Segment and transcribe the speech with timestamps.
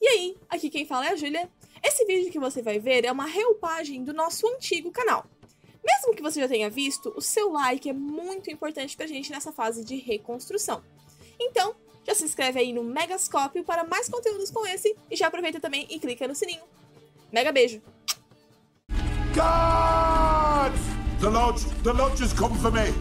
[0.00, 1.50] E aí, aqui quem fala é a Júlia.
[1.82, 5.26] Esse vídeo que você vai ver é uma reupagem do nosso antigo canal.
[5.84, 9.52] Mesmo que você já tenha visto, o seu like é muito importante pra gente nessa
[9.52, 10.82] fase de reconstrução.
[11.40, 11.74] Então,
[12.06, 15.86] já se inscreve aí no Megascópio para mais conteúdos como esse e já aproveita também
[15.90, 16.62] e clica no sininho.
[17.32, 17.82] Mega beijo!
[19.34, 20.80] Guards!
[21.20, 22.94] The lodge, the lodge has come for me.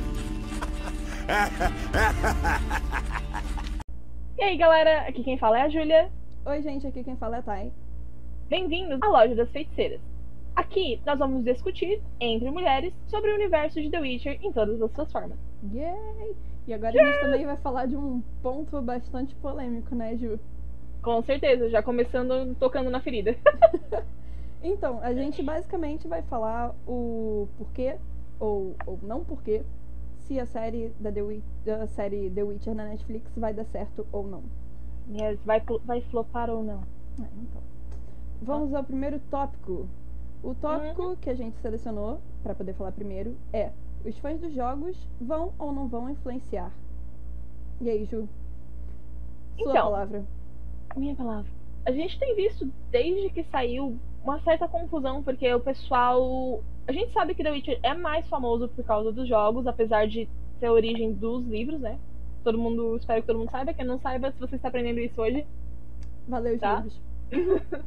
[4.39, 6.11] E aí, galera, aqui quem fala é a Júlia.
[6.48, 7.71] Oi, gente, aqui quem fala é a Thay.
[8.50, 10.00] Bem-vindos à Loja das Feiticeiras.
[10.56, 14.92] Aqui nós vamos discutir, entre mulheres, sobre o universo de The Witcher em todas as
[14.93, 15.37] suas formas.
[15.73, 16.36] Yay!
[16.65, 20.39] E agora a gente também vai falar de um ponto bastante polêmico, né, Ju?
[21.01, 23.36] Com certeza, já começando tocando na ferida.
[24.64, 27.95] Então, a gente basicamente vai falar o porquê,
[28.39, 29.61] ou, ou não porquê,
[30.20, 34.06] se a série da The, Wi- da série The Witcher na Netflix vai dar certo
[34.11, 34.44] ou não.
[35.09, 36.81] Yes, vai, vai flopar ou não?
[37.20, 37.61] É, então.
[38.42, 39.88] Vamos ao primeiro tópico.
[40.44, 43.72] O tópico que a gente selecionou para poder falar primeiro é:
[44.06, 46.72] os fãs dos jogos vão ou não vão influenciar?
[47.81, 48.28] E aí, Ju?
[49.58, 49.84] Sua Então.
[49.92, 50.23] palavra.
[50.96, 51.50] Minha palavra.
[51.86, 56.62] A gente tem visto desde que saiu uma certa confusão, porque o pessoal.
[56.88, 60.28] A gente sabe que The Witcher é mais famoso por causa dos jogos, apesar de
[60.59, 62.00] ter origem dos livros, né?
[62.48, 62.95] Todo mundo.
[62.95, 63.73] Espero que todo mundo saiba.
[63.73, 65.45] Quem não saiba, se você está aprendendo isso hoje,
[66.26, 66.81] Valeu, Tá.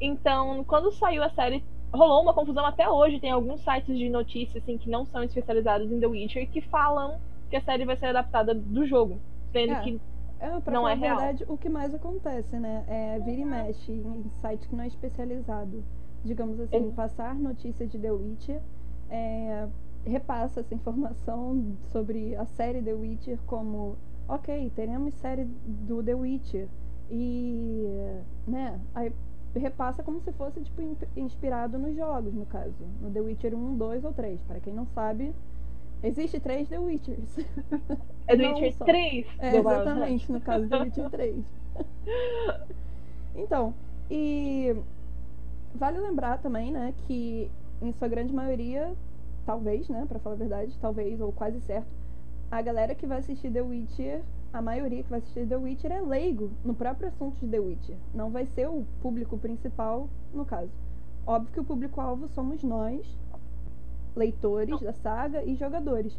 [0.00, 3.18] Então, quando saiu a série, rolou uma confusão até hoje.
[3.18, 7.16] Tem alguns sites de notícias assim, que não são especializados em The Witcher que falam
[7.50, 9.18] que a série vai ser adaptada do jogo.
[9.52, 9.80] Sendo É.
[9.80, 10.00] que
[10.40, 11.16] É, pra Não é a real.
[11.18, 12.84] verdade, o que mais acontece, né?
[12.88, 15.84] É vira e mexe em site que não é especializado.
[16.24, 18.60] Digamos assim, Ex- passar notícia de The Witcher,
[19.08, 19.68] é,
[20.04, 23.96] repassa essa informação sobre a série The Witcher como,
[24.28, 26.68] ok, teremos série do The Witcher.
[27.10, 27.84] E,
[28.46, 29.12] né, aí
[29.54, 32.74] repassa como se fosse, tipo, in- inspirado nos jogos, no caso.
[33.00, 34.40] No The Witcher 1, 2 ou 3.
[34.42, 35.32] Para quem não sabe,
[36.02, 37.38] existe três The Witchers.
[38.26, 38.84] é The Witcher só.
[38.84, 41.44] 3 É, exatamente, no caso do Witcher 3.
[43.34, 43.74] Então,
[44.10, 44.76] e
[45.74, 48.92] vale lembrar também, né, que em sua grande maioria,
[49.44, 51.88] talvez, né, pra falar a verdade, talvez, ou quase certo,
[52.50, 54.22] a galera que vai assistir The Witcher,
[54.52, 57.96] a maioria que vai assistir The Witcher é leigo no próprio assunto de The Witcher.
[58.14, 60.70] Não vai ser o público principal, no caso.
[61.26, 63.06] Óbvio que o público-alvo somos nós,
[64.14, 66.12] leitores da saga e jogadores.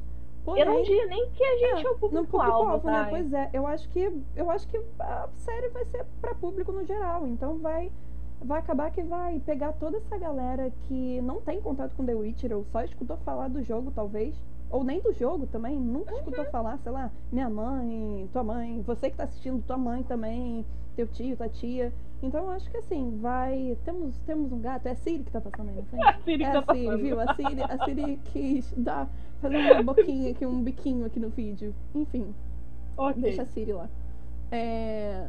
[0.45, 3.07] Eu não Porém, diria nem que a gente é, o no público-alvo, público-alvo, né?
[3.09, 6.83] Pois é, eu acho que eu acho que a série vai ser pra público no
[6.83, 7.91] geral, então vai
[8.43, 12.51] vai acabar que vai pegar toda essa galera que não tem contato com The Witcher
[12.55, 14.35] ou só escutou falar do jogo, talvez,
[14.69, 16.19] ou nem do jogo também, nunca Uhum.
[16.19, 20.65] escutou falar, sei lá, minha mãe, tua mãe, você que tá assistindo, tua mãe também,
[20.95, 21.93] teu tio, tua tia.
[22.21, 25.41] Então eu acho que assim, vai, temos temos um gato, é a Siri que tá
[25.41, 25.99] passando aí, não sei?
[26.07, 27.01] A Siri É que a tá Siri, passando.
[27.01, 27.19] viu?
[27.19, 29.09] A Siri, a Siri quis dar,
[29.41, 31.73] fazer uma boquinha aqui, um biquinho aqui no vídeo.
[31.93, 32.33] Enfim,
[32.97, 33.21] Ok.
[33.21, 33.89] deixa a Siri lá.
[34.51, 35.27] É...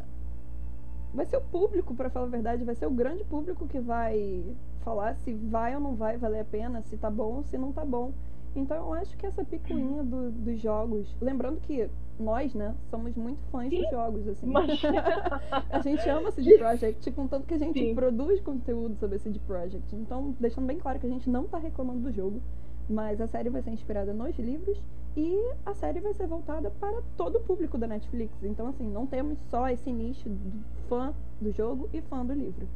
[1.14, 4.44] Vai ser o público, pra falar a verdade, vai ser o grande público que vai
[4.82, 7.72] falar se vai ou não vai valer a pena, se tá bom ou se não
[7.72, 8.12] tá bom.
[8.56, 11.08] Então eu acho que essa picuinha do- dos jogos.
[11.20, 11.88] Lembrando que
[12.18, 13.80] nós, né, somos muito fãs Sim.
[13.82, 14.46] dos jogos, assim.
[14.46, 15.02] Imagina.
[15.70, 17.94] A gente ama CD Projekt, contanto que a gente Sim.
[17.94, 19.94] produz conteúdo sobre CD Projekt.
[19.96, 22.40] Então, deixando bem claro que a gente não tá reclamando do jogo,
[22.88, 24.80] mas a série vai ser inspirada nos livros
[25.16, 28.32] e a série vai ser voltada para todo o público da Netflix.
[28.42, 32.66] Então, assim, não temos só esse nicho do fã do jogo e fã do livro.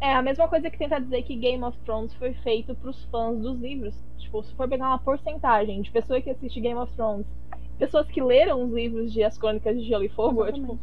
[0.00, 3.38] É a mesma coisa que tentar dizer que Game of Thrones foi feito pros fãs
[3.40, 3.94] dos livros.
[4.18, 7.26] Tipo, se for pegar uma porcentagem de pessoa que assiste Game of Thrones,
[7.78, 10.78] pessoas que leram os livros de As Crônicas de Gelo e Fogo, é tipo.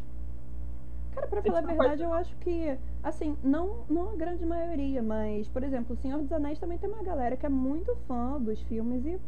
[1.14, 5.48] Cara, pra falar a verdade, eu acho que, assim, não, não a grande maioria, mas,
[5.48, 8.62] por exemplo, O Senhor dos Anéis também tem uma galera que é muito fã dos
[8.64, 9.20] filmes e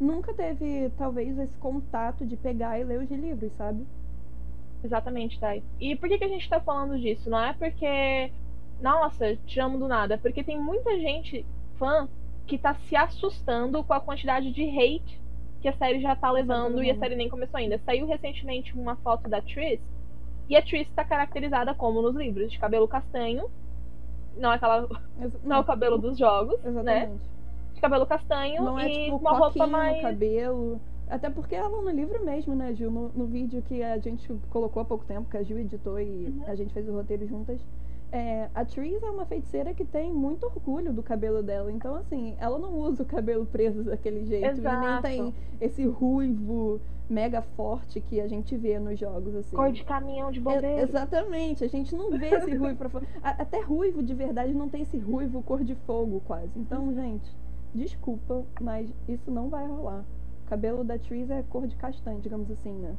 [0.00, 3.86] nunca teve, talvez, esse contato de pegar e ler os livros, sabe?
[4.82, 5.62] Exatamente, Thay.
[5.78, 7.28] E por que, que a gente tá falando disso?
[7.28, 8.32] Não é porque,
[8.80, 10.14] nossa, te amo do nada.
[10.14, 11.44] É porque tem muita gente,
[11.78, 12.08] fã,
[12.46, 15.20] que tá se assustando com a quantidade de hate
[15.60, 17.78] que a série já tá levando e a série nem começou ainda.
[17.84, 19.80] Saiu recentemente uma foto da Triss
[20.48, 23.48] e a Triss tá caracterizada como nos livros, de cabelo castanho.
[24.36, 24.88] Não é, aquela,
[25.44, 26.70] não é o cabelo dos jogos, né?
[26.70, 27.22] Exatamente.
[27.22, 27.39] De
[27.80, 30.00] cabelo castanho Não é e tipo uma roupa mais.
[30.02, 30.80] cabelo.
[31.08, 32.90] Até porque ela no livro mesmo, né, Gil?
[32.90, 36.26] No, no vídeo que a gente colocou há pouco tempo, que a Gil editou e
[36.26, 36.44] Uhum.
[36.46, 37.60] a gente fez o roteiro juntas.
[38.12, 41.70] É, a Therese é uma feiticeira que tem muito orgulho do cabelo dela.
[41.70, 44.58] Então, assim, ela não usa o cabelo preso daquele jeito.
[44.58, 49.54] E nem tem esse ruivo mega forte que a gente vê nos jogos, assim.
[49.54, 50.80] Cor de caminhão de É, bombeiro.
[50.82, 53.06] exatamente, a gente não vê esse ruivo pra fora.
[53.22, 56.50] Até ruivo de verdade não tem esse ruivo cor de fogo, quase.
[56.56, 57.30] Então, gente,
[57.74, 60.04] desculpa, mas isso não vai rolar.
[60.44, 62.96] O cabelo da Tris é cor de castanho, digamos assim, né?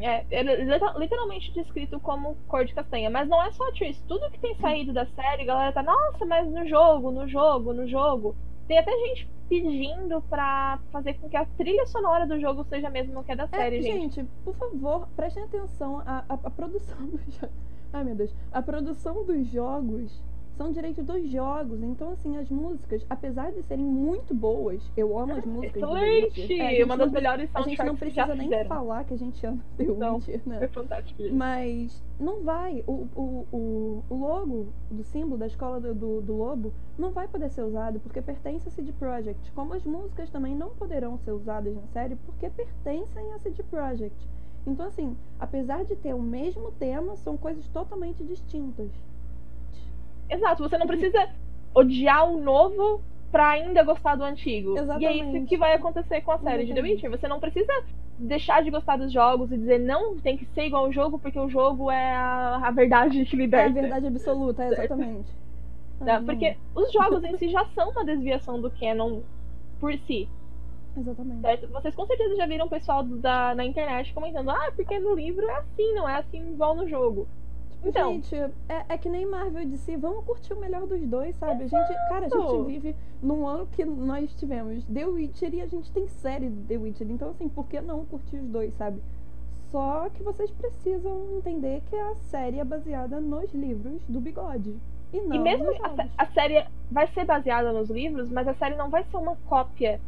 [0.00, 3.10] É, ele é literalmente descrito como cor de castanha.
[3.10, 4.00] Mas não é só a Triss.
[4.06, 7.72] Tudo que tem saído da série, a galera tá, nossa, mas no jogo, no jogo,
[7.72, 8.36] no jogo.
[8.66, 12.90] Tem até gente pedindo pra fazer com que a trilha sonora do jogo seja a
[12.90, 14.16] mesma que a da série, é, gente.
[14.16, 16.00] gente, por favor, prestem atenção.
[16.00, 17.56] A, a, a produção dos jogos.
[17.92, 18.34] Ai, meu Deus.
[18.52, 20.22] A produção dos jogos
[20.58, 21.82] são direitos dos jogos.
[21.82, 26.40] Então, assim, as músicas, apesar de serem muito boas, eu amo as músicas do Excelente!
[26.42, 26.80] Witcher.
[26.80, 28.68] É, Uma das não- melhores A gente não precisa nem fizeram.
[28.68, 30.16] falar que a gente ama The Não.
[30.16, 30.58] Witcher, né?
[30.58, 31.22] Foi fantástico.
[31.32, 32.84] Mas não vai.
[32.86, 37.28] O, o, o, o logo do símbolo da escola do, do, do lobo não vai
[37.28, 39.52] poder ser usado porque pertence a CD Projekt.
[39.52, 44.28] Como as músicas também não poderão ser usadas na série porque pertencem a CD Projekt.
[44.66, 48.90] Então, assim, apesar de ter o mesmo tema, são coisas totalmente distintas.
[50.30, 51.28] Exato, você não precisa
[51.74, 54.74] odiar o novo pra ainda gostar do antigo.
[54.74, 55.36] E é Exatamente.
[55.38, 56.94] isso que vai acontecer com a série de The Exatamente.
[56.94, 57.10] Witcher.
[57.10, 57.72] Você não precisa
[58.18, 61.38] deixar de gostar dos jogos e dizer não, tem que ser igual ao jogo porque
[61.38, 63.72] o jogo é a, a verdade que É a liberta.
[63.80, 65.28] verdade absoluta, é, exatamente.
[66.00, 66.24] Não.
[66.24, 69.20] Porque os jogos em si já são uma desviação do canon
[69.80, 70.28] por si.
[70.96, 71.40] Exatamente.
[71.40, 71.68] Certo?
[71.68, 75.44] Vocês com certeza já viram o pessoal da, na internet comentando, ah, porque no livro
[75.48, 77.26] é assim, não é assim igual no jogo.
[77.84, 78.34] Então, Gente,
[78.68, 81.64] é, é que nem Marvel e DC, vamos curtir o melhor dos dois, sabe?
[81.64, 85.66] A gente, cara, a gente vive num ano que nós tivemos The Witcher e a
[85.66, 87.08] gente tem série de The Witcher.
[87.08, 89.00] Então, assim, por que não curtir os dois, sabe?
[89.70, 94.74] Só que vocês precisam entender que a série é baseada nos livros do bigode.
[95.12, 98.76] E não E mesmo a, a série vai ser baseada nos livros, mas a série
[98.76, 100.00] não vai ser uma cópia,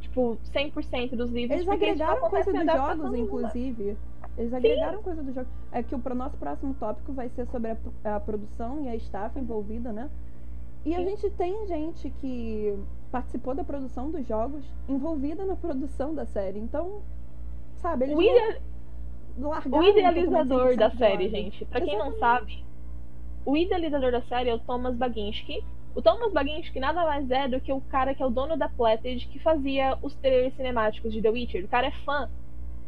[0.00, 1.60] tipo, 100% dos livros.
[1.60, 3.96] Eles agregaram coisa dos jogos, inclusive.
[4.38, 5.50] Eles agregaram coisa dos jogos.
[5.72, 7.72] É que o pro nosso próximo tópico vai ser sobre
[8.04, 10.08] a, a produção e a staff envolvida, né?
[10.84, 11.08] E a Sim.
[11.08, 12.78] gente tem gente que
[13.10, 16.58] participou da produção dos jogos envolvida na produção da série.
[16.60, 17.02] Então,
[17.76, 18.60] sabe, eles O, ide-
[19.38, 22.64] o idealizador da 100% de série, gente, pra quem não sabe,
[23.44, 25.64] o idealizador da série é o Thomas Baginski.
[25.96, 28.68] O Thomas Baginski nada mais é do que o cara que é o dono da
[28.68, 31.64] Plated que fazia os trailers cinemáticos de The Witcher.
[31.64, 32.28] O cara é fã.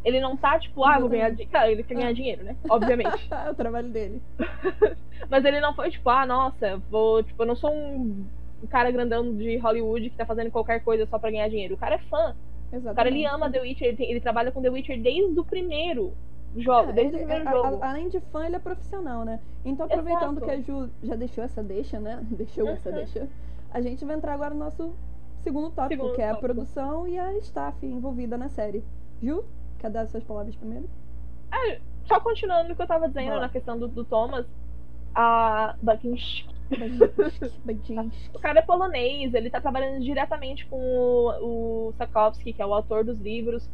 [0.04, 1.50] Ele não tá tipo, ah, vou ganhar dinheiro.
[1.50, 2.56] Claro, ele quer ganhar dinheiro, né?
[2.68, 3.28] Obviamente.
[3.46, 4.22] é o trabalho dele.
[5.28, 7.22] Mas ele não foi tipo, ah, nossa, vou.
[7.22, 8.24] Tipo, eu não sou um,
[8.68, 11.74] cara grandão de Hollywood que tá fazendo qualquer coisa só pra ganhar dinheiro.
[11.74, 12.34] O cara é fã.
[12.72, 12.92] Exatamente.
[12.92, 15.44] O cara ele ama The Witcher, ele, tem- ele trabalha com The Witcher desde o
[15.44, 16.12] primeiro
[16.56, 17.84] jogo, É, desde ele- o primeiro a- a- jogo.
[17.84, 19.40] além de fã, ele é profissional, né?
[19.64, 20.46] Então, aproveitando Exato.
[20.46, 22.20] que a Ju já deixou essa deixa, né?
[22.30, 22.94] Deixou essa Uhum.
[22.94, 23.28] deixa.
[23.72, 24.92] A gente vai entrar agora no nosso
[25.40, 26.46] segundo tópico, Segundo que é a tópico.
[26.54, 28.82] produção e a staff envolvida na série.
[29.22, 29.44] Ju,
[29.80, 30.88] quer dar suas palavras primeiro?
[32.06, 34.46] Só continuando o que eu tava dizendo na questão do, do Thomas,
[35.14, 36.54] a Baginski,
[38.34, 42.74] o cara é polonês, ele tá trabalhando diretamente com o, o Sakowski, que é o
[42.74, 43.68] autor dos livros.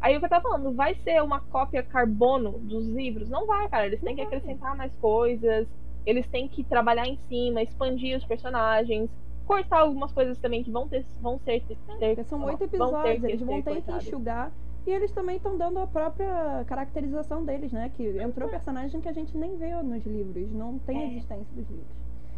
[0.00, 3.28] Aí o que eu tava falando, vai ser uma cópia carbono dos livros?
[3.28, 3.86] Não vai, cara.
[3.86, 5.66] Eles têm que acrescentar mais coisas,
[6.06, 9.10] eles têm que trabalhar em cima, expandir os personagens,
[9.46, 11.62] cortar algumas coisas também que vão ter, vão ser
[11.98, 14.52] ter, são oito ter episódios, que eles vão ter que enxugar.
[14.88, 17.90] E eles também estão dando a própria caracterização deles, né?
[17.94, 21.06] Que entrou personagem que a gente nem vê nos livros, não tem É.
[21.08, 21.86] existência dos livros.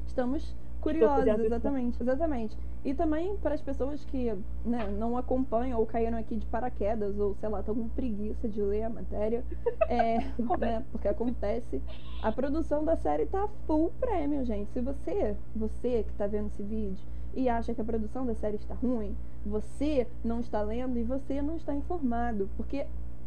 [0.04, 1.46] Estamos curiosos, curiosa.
[1.46, 2.58] exatamente, exatamente.
[2.84, 4.32] E também para as pessoas que
[4.64, 8.60] né, não acompanham ou caíram aqui de paraquedas, ou sei lá, estão com preguiça de
[8.62, 9.44] ler a matéria,
[9.88, 10.18] é,
[10.58, 11.80] né, porque acontece,
[12.22, 14.70] a produção da série tá full prêmio, gente.
[14.72, 18.56] Se você, você que tá vendo esse vídeo e acha que a produção da série
[18.56, 22.48] está ruim, você não está lendo e você não está informado.
[22.56, 22.86] Porque,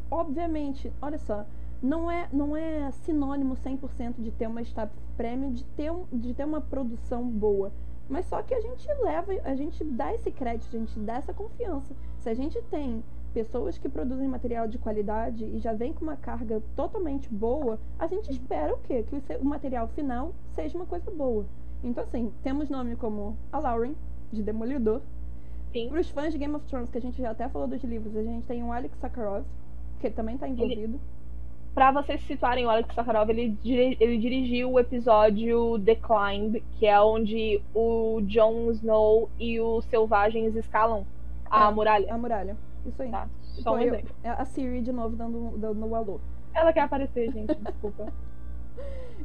[0.09, 1.45] obviamente, olha só,
[1.83, 6.33] não é, não é sinônimo 100% de ter uma staff premium, de ter, um, de
[6.33, 7.73] ter uma produção boa.
[8.07, 11.33] Mas só que a gente leva, a gente dá esse crédito, a gente dá essa
[11.33, 11.93] confiança.
[12.19, 16.15] Se a gente tem pessoas que produzem material de qualidade e já vem com uma
[16.15, 19.03] carga totalmente boa, a gente espera o quê?
[19.03, 21.45] Que o, material final seja uma coisa boa.
[21.83, 23.93] Então, assim, temos nome como a Lauren,
[24.31, 25.01] de Demolidor.
[25.89, 28.15] Para os fãs de Game of Thrones, que a gente já até falou dos livros,
[28.15, 29.43] a gente tem o Alex Sakharov,
[29.99, 30.99] que também está envolvido.
[31.73, 33.57] Pra vocês se situarem, o Alex Sakharov, ele,
[33.99, 40.55] ele dirigiu o episódio The Climb, que é onde o Jon Snow e os selvagens
[40.55, 41.03] escalam
[41.49, 41.71] a É.
[41.73, 42.13] muralha.
[42.13, 42.55] A muralha.
[42.85, 43.09] Isso aí.
[43.09, 44.15] Tá, só um eu- exemplo.
[44.23, 46.19] é a Siri de novo dando, dando o alô.
[46.53, 48.05] Ela quer aparecer, gente, desculpa.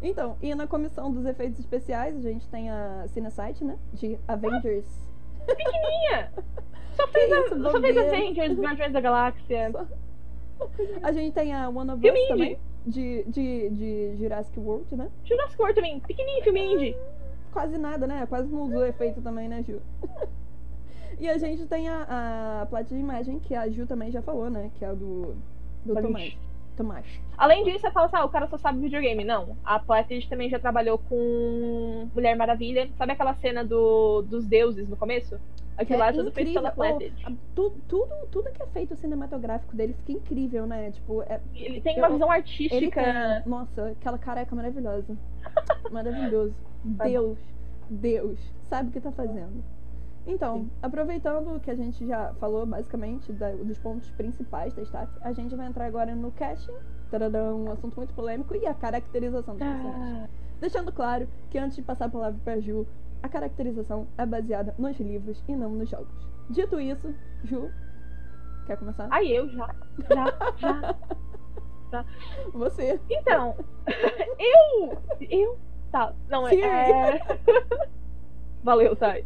[0.01, 3.77] Então, e na comissão dos efeitos especiais, a gente tem a Cinesite, né?
[3.93, 4.87] De Avengers.
[5.45, 6.31] Pequenininha!
[6.95, 7.97] Só fez, Que a- isso, só fez.
[7.97, 9.71] Avengers, Guardiões da Galáxia.
[9.73, 9.87] Só-
[11.03, 15.11] A gente tem a One of Us também, de, de, de Jurassic World, né?
[15.25, 16.97] Jurassic World também, pequenininho, filme indie.
[17.53, 18.27] Quase nada, né?
[18.27, 19.81] Quase não usou efeito também, né, Ju?
[21.19, 24.51] e a gente tem a, a placa de imagem, que a Ju também já falou,
[24.51, 24.71] né?
[24.79, 25.35] Que é a do,
[25.85, 26.37] do Tomás.
[26.77, 27.07] Tomás.
[27.37, 29.25] Além disso, você fala assim, ah, o cara só sabe videogame.
[29.25, 32.89] Não, a Platinum também já trabalhou com Mulher Maravilha.
[32.97, 35.39] Sabe aquela cena do, dos deuses no começo?
[35.79, 36.75] Aquilo lá é tudo feito pela.
[36.77, 36.99] Oh,
[37.55, 40.91] tu- tudo, tudo que é feito cinematográfico dele fica incrível, né?
[40.91, 43.01] Tipo, é, Ele tem uma Eu- visão ele artística.
[43.03, 45.17] tem, nossa, aquela careca maravilhosa.
[45.93, 46.55] Maravilhoso.
[46.85, 47.39] Deus,
[47.89, 49.63] Deus, sabe o que tá fazendo.
[50.27, 50.71] Então, Sim.
[50.83, 55.55] aproveitando que a gente já falou basicamente da- dos pontos principais da staff, a gente
[55.55, 56.75] vai entrar agora no casting,
[57.11, 60.25] tarará, um assunto muito polêmico, e a caracterização dos personagens.
[60.25, 60.29] Ah,
[60.61, 62.85] Deixando claro que antes de passar a palavra pra Ju,
[63.23, 66.15] a caracterização é baseada nos livros e não nos jogos.
[66.51, 67.71] Dito isso, Ju,
[68.67, 69.09] quer começar?
[69.11, 69.75] Aí eu já,
[70.09, 70.95] já, já.
[72.53, 73.01] Você.
[73.09, 73.57] Então,
[74.39, 74.99] eu,
[75.31, 75.59] eu,
[75.91, 77.21] tá, não é, é...
[78.63, 79.25] valeu, Thay.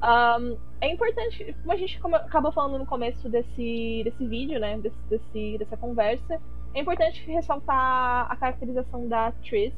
[0.00, 4.98] Ahn, é importante, como a gente acabou falando no começo desse, desse vídeo, né, desse,
[5.08, 6.40] desse- dessa conversa,
[6.74, 9.74] é importante ressaltar a caracterização da Triss.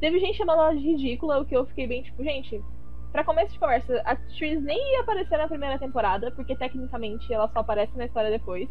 [0.00, 2.62] Teve gente chamando ela de ridícula, o que eu fiquei bem tipo, gente,
[3.12, 7.48] pra começo de conversa, a Triss nem ia aparecer na primeira temporada, porque tecnicamente ela
[7.48, 8.68] só aparece na história depois.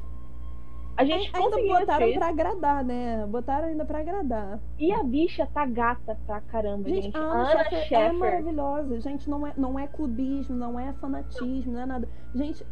[0.97, 3.25] A gente Ainda conseguiu botaram pra agradar, né?
[3.27, 4.59] Botaram ainda pra agradar.
[4.79, 7.03] E a bicha tá gata pra caramba, gente.
[7.05, 8.13] Gente, a A Anna Anna Sheffer é Sheffer.
[8.13, 9.01] maravilhosa.
[9.01, 12.07] Gente, não é, não é clubismo, não é fanatismo, não é nada.
[12.33, 12.65] Gente,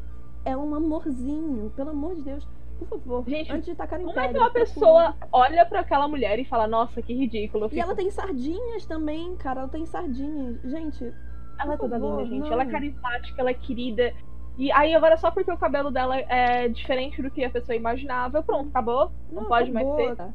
[0.45, 1.69] é um amorzinho.
[1.75, 2.47] Pelo amor de Deus.
[2.89, 4.73] Por favor, Gente, antes de tacar em Como é que pedra, uma procurem.
[4.73, 7.65] pessoa olha pra aquela mulher e fala, nossa, que ridículo.
[7.65, 9.61] Eu E fico, ela tem sardinhas também, cara.
[9.61, 10.61] Ela tem sardinhas.
[10.63, 11.13] Gente,
[11.59, 12.39] ela é toda linda, gente.
[12.41, 12.51] não.
[12.53, 14.13] Ela é carismática, ela é querida.
[14.57, 18.43] E aí agora só porque o cabelo dela é diferente do que a pessoa imaginava,
[18.43, 19.11] pronto, acabou.
[19.31, 20.15] Não, pode mais acabou, ser.
[20.15, 20.29] tá?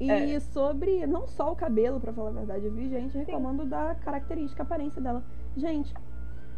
[0.00, 0.40] E É.
[0.40, 4.62] sobre não só o cabelo, pra falar a verdade, eu vi gente reclamando da característica,
[4.62, 5.22] aparência dela.
[5.56, 5.94] Gente,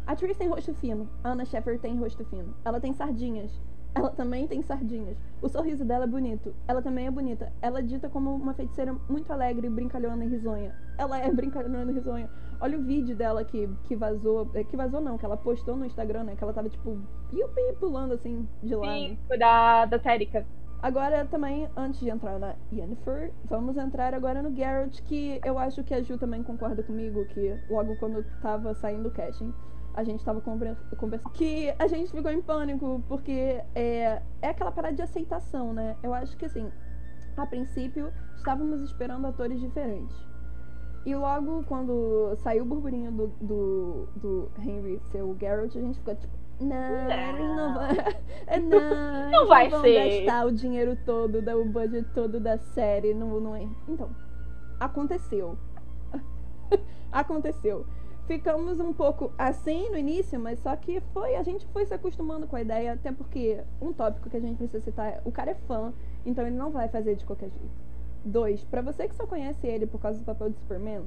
[0.07, 2.53] a Triss tem rosto fino, a Anna Sheffer tem rosto fino.
[2.65, 3.51] Ela tem sardinhas.
[3.95, 5.17] Ela também tem sardinhas.
[5.41, 6.53] O sorriso dela é bonito.
[6.67, 7.51] Ela também é bonita.
[7.61, 10.75] Ela é dita como uma feiticeira muito alegre, brincalhona e risonha.
[10.97, 12.29] Ela é brincalhona e risonha.
[12.59, 14.51] Olha o vídeo dela que, que vazou.
[14.53, 16.35] é, Que vazou não, que ela postou no Instagram, né?
[16.35, 16.97] Que ela tava tipo
[17.29, 18.91] piu-piu pulando assim de lado.
[18.91, 20.45] Sim, da, da Térica.
[20.81, 25.83] Agora também, antes de entrar na Yennefer, vamos entrar agora no Geralt, que eu acho
[25.83, 29.53] que a Ju também concorda comigo, que logo quando tava saindo o casting,
[29.95, 34.71] a gente tava conver- conversando, que a gente ficou em pânico, porque é, é aquela
[34.71, 35.95] parada de aceitação, né?
[36.03, 36.69] Eu acho que assim,
[37.37, 40.15] a princípio, estávamos esperando atores diferentes.
[41.05, 45.99] E logo quando saiu o burburinho do, do, do Henry ser o Geralt, a gente
[45.99, 47.83] ficou tipo, não, eles não vão.
[48.47, 50.25] É, não, eles vai vão ser.
[50.25, 53.13] gastar o dinheiro todo, o budget todo da série.
[53.13, 53.67] Não, não é.
[53.87, 54.09] Então,
[54.79, 55.57] aconteceu.
[57.11, 57.85] aconteceu.
[58.27, 62.47] Ficamos um pouco assim no início, mas só que foi, a gente foi se acostumando
[62.47, 65.51] com a ideia, até porque um tópico que a gente precisa citar é, o cara
[65.51, 65.93] é fã,
[66.25, 67.85] então ele não vai fazer de qualquer jeito.
[68.23, 71.03] Dois, pra você que só conhece ele por causa do papel de Superman,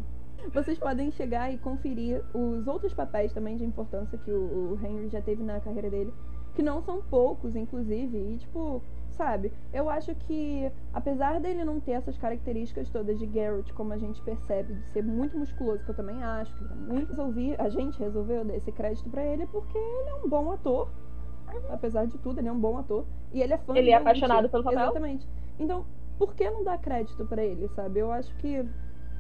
[0.54, 5.08] vocês podem chegar e conferir os outros papéis também de importância que o, o Henry
[5.08, 6.14] já teve na carreira dele,
[6.54, 8.80] que não são poucos, inclusive, e tipo,
[9.18, 13.98] sabe, eu acho que apesar dele não ter essas características todas de Garrett, como a
[13.98, 16.74] gente percebe, de ser muito musculoso, que eu também acho, que tá
[17.10, 20.88] resolvi, a gente resolveu dar esse crédito pra ele porque ele é um bom ator.
[21.70, 23.04] Apesar de tudo, ele é um bom ator.
[23.32, 24.80] E ele é fã Ele é apaixonado pelo papel?
[24.80, 25.26] Exatamente.
[25.58, 25.84] Então,
[26.18, 28.00] por que não dar crédito pra ele, sabe?
[28.00, 28.64] Eu acho que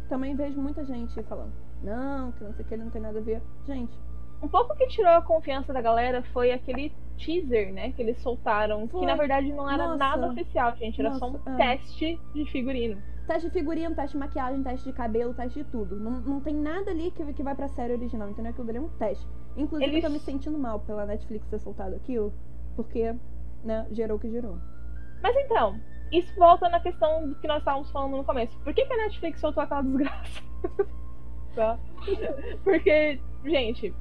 [0.08, 1.52] também vejo muita gente falando,
[1.82, 3.42] não, que não sei o que, ele não tem nada a ver.
[3.66, 3.98] Gente,
[4.42, 7.92] Um pouco que tirou a confiança da galera foi aquele teaser, né?
[7.92, 8.88] Que eles soltaram.
[8.88, 9.00] Foi.
[9.00, 9.96] Que na verdade não era Nossa.
[9.98, 11.00] nada oficial, gente.
[11.00, 11.56] Era só um Nossa, é.
[11.56, 13.02] teste de figurino.
[13.26, 15.96] teste de figurino, teste de maquiagem, teste de cabelo, teste de tudo.
[16.00, 18.52] Não, não tem nada ali que, que vai pra série original, entendeu?
[18.52, 19.26] Aquilo ali é um teste.
[19.56, 22.32] Inclusive, Eles- eu tô me sentindo mal pela Netflix ter soltado aquilo,
[22.76, 23.14] porque,
[23.64, 24.56] né, gerou o que gerou.
[25.22, 25.78] Mas então,
[26.12, 28.56] isso volta na questão do que nós estávamos falando no começo.
[28.60, 30.42] Por que, que a Netflix soltou aquela desgraça?
[31.54, 31.76] Tá?
[32.62, 33.92] Porque, gente,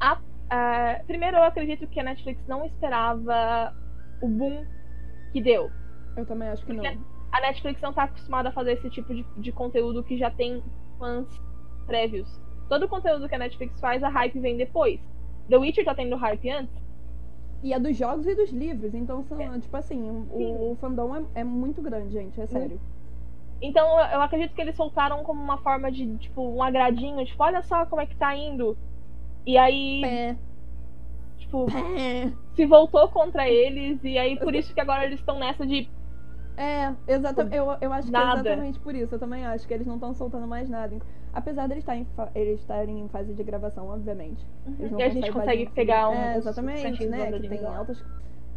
[0.00, 0.18] a-
[0.50, 3.74] a- primeiro eu acredito que a Netflix não esperava
[4.20, 4.64] o boom
[5.32, 5.70] que deu.
[6.16, 6.82] Eu também acho que não.
[6.82, 6.98] Porque-
[7.30, 10.62] A Netflix não tá acostumada a fazer esse tipo de, de conteúdo que já tem
[10.98, 11.26] fãs
[11.86, 12.40] prévios.
[12.70, 14.98] Todo o conteúdo que a Netflix faz, a hype vem depois.
[15.48, 16.74] The Witcher tá tendo hype antes.
[17.62, 19.58] E é dos jogos e dos livros, então são, É.
[19.58, 22.80] tipo assim, o, o fandom é, é muito grande, gente, é sério.
[23.60, 27.42] Então eu eu acredito que eles soltaram como uma forma de, tipo, um agradinho, tipo,
[27.42, 28.78] olha só como é que tá indo.
[29.46, 30.36] E aí, Pé,
[31.38, 32.32] tipo, pé.
[32.54, 35.88] se voltou contra eles, e aí por isso que agora eles estão nessa de
[36.56, 37.56] É, exatamente.
[37.56, 38.42] Eu, eu acho Nada.
[38.42, 39.14] que é exatamente por isso.
[39.14, 40.98] Eu também acho que eles não estão soltando mais nada.
[41.32, 44.44] Apesar deles fa- eles estarem em fase de gravação, obviamente.
[44.66, 46.14] Não E a gente consegue mais pegar um.
[46.14, 47.32] É, exatamente, né?
[47.32, 48.04] Que tem altas.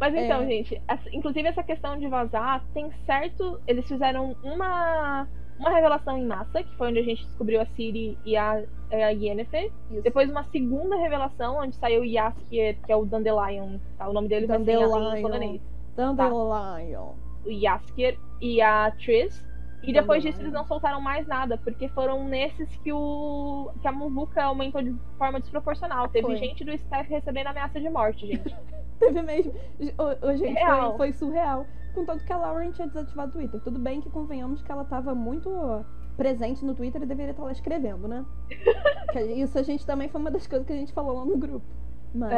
[0.00, 0.46] Mas então, É.
[0.48, 3.60] gente, essa- inclusive essa questão de vazar, tem certo.
[3.68, 8.18] Eles fizeram uma, uma revelação em massa, que foi onde a gente descobriu a Siri
[8.24, 9.70] e a, a Yennefer.
[9.90, 10.02] Isso.
[10.02, 13.78] Depois uma segunda revelação, onde saiu o Yaskier, que é o Dandelion.
[13.96, 14.08] Tá?
[14.08, 15.22] O nome dele vai ser Dandelion.
[15.22, 15.62] polonês.
[15.96, 17.12] Dandelion.
[17.44, 19.44] O Yaskier e a Triss.
[19.82, 20.52] E depois disso Dandelion.
[20.52, 24.94] eles não soltaram mais nada, porque foram nesses que o que a Muvuca aumentou de
[25.18, 26.08] forma desproporcional.
[26.08, 26.36] Teve Foi.
[26.36, 28.54] gente do staff recebendo ameaça de morte, gente.
[29.00, 29.52] Teve mesmo.
[29.98, 31.66] O, o- gente, foi, foi surreal.
[31.94, 33.60] Contanto que a Lauren tinha desativado o Twitter.
[33.60, 35.50] Tudo bem que convenhamos que ela tava muito
[36.16, 38.24] presente no Twitter e deveria estar lá escrevendo, né?
[39.36, 41.64] Isso a gente também foi uma das coisas que a gente falou lá no grupo.
[42.14, 42.32] Mas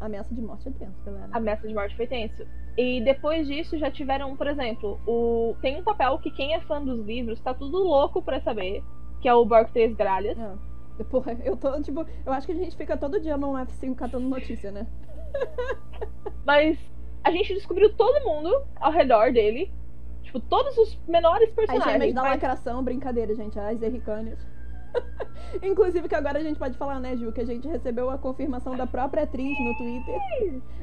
[0.00, 0.04] É.
[0.04, 1.28] ameaça de morte é tenso, galera.
[1.32, 2.46] a ameaça de morte foi tenso.
[2.76, 6.82] E depois disso já tiveram, por exemplo, o tem um papel que quem é fã
[6.82, 8.82] dos livros tá tudo louco pra saber,
[9.20, 10.38] que é o Borg Três Gralhas.
[10.38, 11.04] É.
[11.04, 14.28] Porra, eu tô, tipo, eu acho que a gente fica todo dia no F5 catando
[14.28, 14.86] notícia, né?
[16.44, 16.78] Mas
[17.24, 19.70] a gente descobriu todo mundo ao redor dele.
[20.32, 21.92] Tipo, todos os menores As personagens.
[21.92, 23.58] gêmeas da mas- lacração, brincadeira, gente.
[23.58, 24.38] As erricâneas.
[25.62, 28.76] Inclusive que agora a gente pode falar, né, Ju, que a gente recebeu a confirmação
[28.76, 30.14] da própria atriz no Twitter.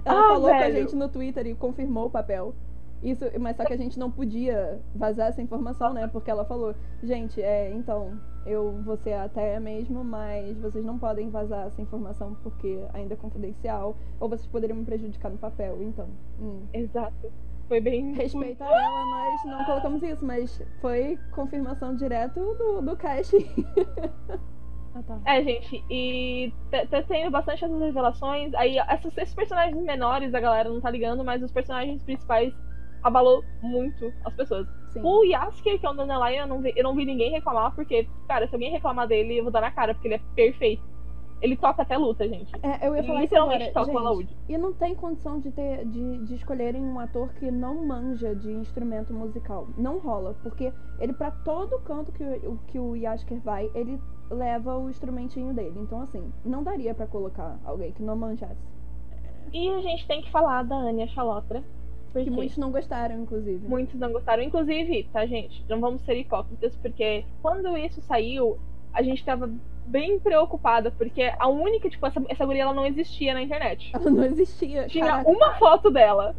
[0.05, 0.73] Ela Ah, falou com a velho.
[0.75, 2.53] gente no Twitter e confirmou o papel.
[3.01, 6.07] Isso, mas só que a gente não podia vazar essa informação, né?
[6.07, 11.29] Porque ela falou, gente, é, então, eu vou ser até mesmo, mas vocês não podem
[11.29, 16.07] vazar essa informação porque ainda é confidencial, ou vocês poderiam me prejudicar no papel, então.
[16.41, 16.63] hum.
[16.73, 17.31] Exato.
[17.69, 18.13] Foi bem.
[18.13, 23.45] Respeito a ela, nós não colocamos isso, mas foi confirmação direto do, do casting.
[24.95, 25.21] ah, tá.
[25.23, 28.53] É, gente, e tá, tá tendo bastante essas revelações.
[28.55, 32.51] Aí, essas, esses personagens menores a galera não tá ligando, mas os personagens principais
[33.03, 34.67] abalou muito as pessoas.
[34.89, 35.01] Sim.
[35.03, 38.09] O Yasker, que é o Dandelion, eu não, vi, eu não vi ninguém reclamar, porque,
[38.27, 40.83] cara, se alguém reclamar dele, eu vou dar na cara, porque ele é perfeito.
[41.41, 42.51] Ele toca até luta, gente.
[42.61, 43.85] É, eu ia falar isso literalmente agora.
[43.85, 47.85] toca Gente, e não tem condição de, ter, de, de escolherem um ator que não
[47.85, 49.67] manja de instrumento musical.
[49.77, 54.77] Não rola, porque ele, pra todo canto que o, que o Yasker vai, ele leva
[54.77, 55.79] o instrumentinho dele.
[55.79, 58.61] Então, assim, não daria pra colocar alguém que não manjasse.
[59.53, 61.63] E a gente tem que falar da Anya Chalotra.
[62.11, 63.67] Porque Que muitos não gostaram, inclusive.
[63.67, 64.41] muitos não gostaram.
[64.41, 65.63] Inclusive, tá, gente?
[65.69, 68.57] Não vamos ser hipócritas, porque quando isso saiu,
[68.91, 69.49] a gente tava
[69.89, 73.91] bem preocupada, porque a única, tipo, essa, essa guria ela não existia na internet.
[73.93, 74.87] Ela não existia.
[74.87, 75.29] Tinha Caraca.
[75.29, 76.35] uma foto dela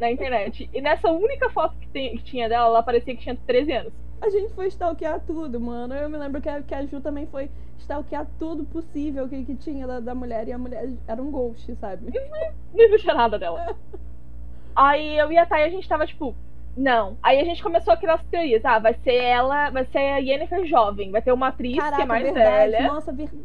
[0.00, 0.68] na internet.
[0.72, 3.92] E nessa única foto que, tem- que tinha dela, ela parecia que tinha 13 anos.
[4.20, 5.94] A gente foi stalkear tudo, mano.
[5.94, 9.54] Eu me lembro que a, que a Ju também foi stalkear tudo possível que, que
[9.54, 10.48] tinha da, da mulher.
[10.48, 12.10] E a mulher era um ghost, sabe?
[12.72, 13.76] Não existia nada dela.
[14.74, 16.34] Aí eu e a Thay, a gente tava tipo,
[16.76, 17.16] não.
[17.22, 18.64] Aí a gente começou a criar as teorias.
[18.64, 21.10] Ah, vai ser ela, vai ser a Yennefer jovem.
[21.10, 22.72] Vai ter uma atriz Caraca, que é mais verdade.
[22.72, 22.92] velha.
[22.92, 23.44] Nossa, verdade.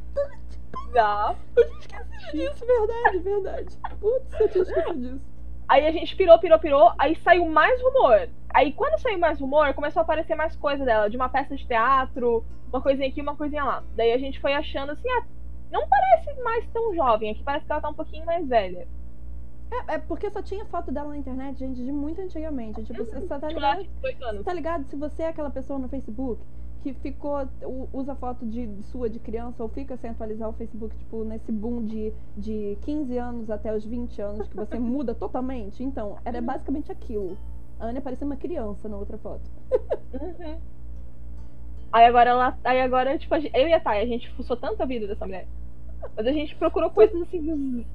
[0.94, 1.36] Tá.
[1.56, 3.78] Eu tinha esquecido disso, verdade, verdade.
[4.00, 5.26] Putz, eu tinha esquecido disso.
[5.68, 6.92] Aí a gente pirou, pirou, pirou.
[6.98, 8.28] Aí saiu mais rumor.
[8.52, 11.10] Aí quando saiu mais rumor, começou a aparecer mais coisa dela.
[11.10, 13.84] De uma peça de teatro, uma coisinha aqui, uma coisinha lá.
[13.96, 15.24] Daí a gente foi achando assim, ah,
[15.72, 17.32] não parece mais tão jovem.
[17.32, 18.88] Aqui parece que ela tá um pouquinho mais velha.
[19.72, 22.84] É, é porque só tinha foto dela na internet, gente, de muito antigamente.
[22.84, 23.82] Tipo, você tá ligado?
[23.82, 24.86] tinha 18 Você tá ligado?
[24.86, 26.42] Se você é aquela pessoa no Facebook
[26.82, 27.48] que ficou.
[27.94, 31.52] usa foto de de sua de criança ou fica sem atualizar o Facebook, tipo, nesse
[31.52, 35.84] boom de, de 15 anos até os 20 anos, que você muda totalmente.
[35.84, 37.38] Então, era basicamente aquilo.
[37.80, 39.50] A Anya parecia uma criança na outra foto.
[40.14, 40.58] Uhum.
[41.92, 42.58] Aí agora ela.
[42.64, 45.48] Aí agora, tipo, eu e a Thay, a gente fuçou tanto a vida dessa mulher.
[46.16, 47.86] Mas a gente procurou coisas assim dos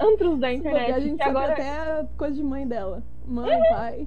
[0.00, 0.92] antros da internet.
[0.92, 1.52] a gente que agora.
[1.52, 3.02] até coisa de mãe dela.
[3.26, 4.06] Mãe, pai.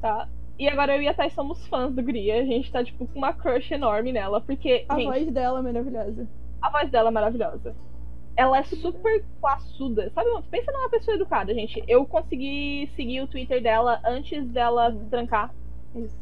[0.00, 0.28] Tá.
[0.58, 2.30] E agora eu e a Thay somos fãs do Gri.
[2.30, 4.40] A gente tá, tipo, com uma crush enorme nela.
[4.40, 6.28] Porque, A gente, voz dela é maravilhosa.
[6.60, 7.74] a voz dela é maravilhosa.
[8.36, 10.10] Ela é super classuda.
[10.14, 11.82] Sabe, pensa numa pessoa educada, gente.
[11.88, 15.08] Eu consegui seguir o Twitter dela antes dela Uhum.
[15.08, 15.52] trancar.
[15.94, 16.16] Isso.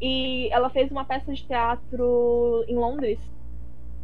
[0.00, 3.18] E ela fez uma peça de teatro em Londres.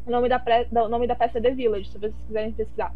[0.06, 2.94] O nome da, pre- o nome da peça é The Village, se vocês quiserem pesquisar.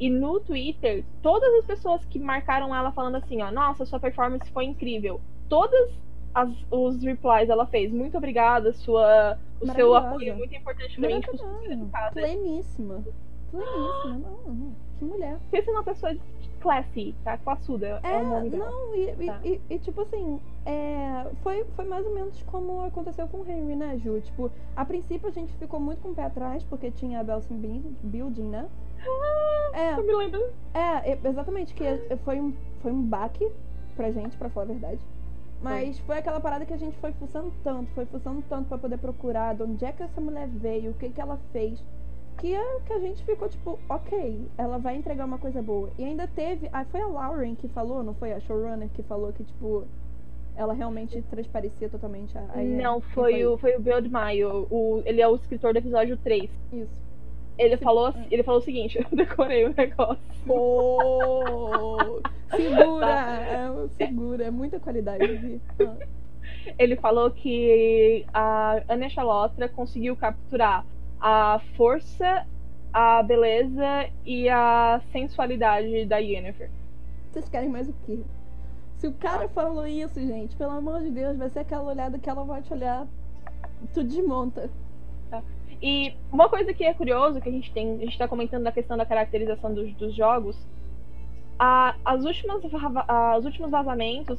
[0.00, 4.50] E no Twitter, todas as pessoas que marcaram ela falando assim, ó, nossa, sua performance
[4.50, 5.20] foi incrível.
[5.48, 5.90] Todas
[6.34, 11.08] as, os replies ela fez, muito obrigada, sua, o seu apoio é muito importante pra
[11.08, 11.36] mim, tipo.
[12.14, 13.04] Pleníssima.
[13.50, 14.18] Pleníssima.
[14.18, 14.72] Não, não.
[14.98, 15.38] Que mulher.
[15.50, 16.16] Pensa numa pessoa
[16.60, 17.36] classy, tá?
[17.38, 18.00] Classuda.
[18.02, 19.40] É, É, não, e, Tá.
[19.44, 23.74] e- e, tipo assim, é, foi, foi mais ou menos como aconteceu com o Henry,
[23.76, 24.20] né, Ju?
[24.20, 27.54] Tipo, a princípio a gente ficou muito com o pé atrás, porque tinha a Belson
[27.56, 28.68] Build- Building, né?
[29.72, 30.42] É, Eu me lembro.
[30.74, 31.84] é, exatamente, que
[32.24, 33.50] foi um, foi um baque
[33.96, 35.00] pra gente, pra falar a verdade.
[35.62, 38.98] Mas foi aquela parada que a gente foi fuçando tanto, foi fuçando tanto pra poder
[38.98, 41.82] procurar de onde é que essa mulher veio, o que que ela fez.
[42.38, 45.90] Que a, que a gente ficou tipo, ok, ela vai entregar uma coisa boa.
[45.98, 46.70] E ainda teve.
[46.72, 49.84] Ah, foi a Lauren que falou, não foi a showrunner que falou que, tipo,
[50.56, 52.40] ela realmente transparecia totalmente a.
[52.54, 52.56] a?
[52.62, 54.66] Não, Quem foi, o, foi o Bill Maio.
[54.70, 56.50] O, ele é o escritor do episódio 3.
[56.72, 57.09] Isso.
[57.60, 60.18] Ele falou, assim- ele falou o seguinte, eu decorei o negócio.
[60.46, 62.20] Pô!
[62.56, 63.40] Segura!
[63.42, 65.26] É, segura, é muita qualidade.
[65.36, 65.60] Vi.
[66.78, 70.86] Ele falou que a Anya Chalotra conseguiu capturar
[71.20, 72.46] a força,
[72.92, 76.70] a beleza e a sensualidade da Yennefer.
[77.30, 78.18] Vocês querem mais o quê?
[78.98, 82.28] Se o cara falou isso, gente, pelo amor de Deus, vai ser aquela olhada que
[82.28, 83.06] ela vai te olhar,
[83.94, 84.70] tu desmonta.
[85.82, 88.72] E uma coisa que é curioso, que a gente tem, a gente tá comentando da
[88.72, 90.56] questão da caracterização dos, dos jogos,
[91.58, 92.62] a- as últimas,
[93.08, 94.38] a- os últimos vazamentos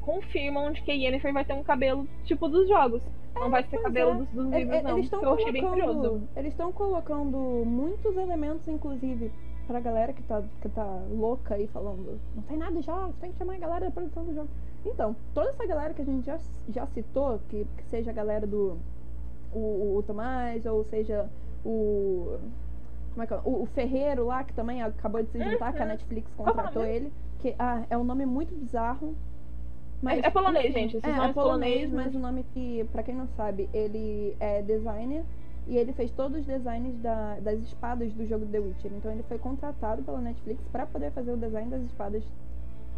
[0.00, 3.02] confirmam de que a Yennefer vai ter um cabelo tipo dos jogos.
[3.34, 4.14] Não vai ser cabelo é.
[4.16, 4.90] dos, dos E- livros, e- não.
[4.92, 6.22] Eles estão que eu achei bem curioso.
[6.36, 9.30] eles estão colocando muitos elementos, inclusive,
[9.66, 13.30] pra galera que tá, que tá louca aí falando, não tem nada de jogos, tem
[13.30, 14.48] que chamar a galera da produção do jogo.
[14.84, 16.38] Então, toda essa galera que a gente já,
[16.70, 18.78] já citou, que, que seja a galera do
[19.52, 21.28] o, o Tomás, ou seja
[21.64, 22.38] o.
[23.12, 23.40] Como é que é?
[23.44, 25.88] O, o Ferreiro lá, que também acabou de se juntar, que a Uhum.
[25.88, 27.12] Netflix contratou ele.
[27.40, 29.14] Que ah, é um nome muito bizarro.
[30.06, 33.14] É- é polonês, gente, esses É, é polonês, polonês, mas o nome que, pra quem
[33.14, 35.24] não sabe, ele é designer
[35.66, 38.90] e ele fez todos os designs da- das espadas do jogo The Witcher.
[38.96, 42.22] Então ele foi contratado pela Netflix pra poder fazer o design das espadas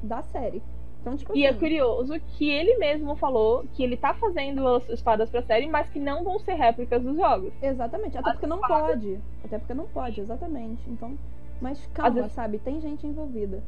[0.03, 0.63] da série.
[1.03, 4.89] Então, tipo E é assim, curioso que ele mesmo falou que ele tá fazendo as
[4.89, 7.53] espadas pra série, mas que não vão ser réplicas dos jogos.
[7.61, 9.19] Exatamente, até As porque não espadas- pode.
[9.45, 10.81] Até porque não pode, exatamente.
[10.89, 11.19] Então,
[11.61, 12.59] mas calma, vezes- sabe?
[12.61, 13.61] Tem gente envolvida.